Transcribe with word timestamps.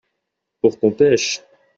pour 0.61 0.79
qu'on 0.79 0.91
pêche. 0.93 1.43